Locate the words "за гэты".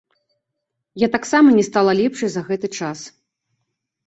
2.37-2.67